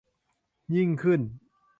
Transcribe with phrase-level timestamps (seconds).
[0.75, 1.21] ยิ่งขึ้น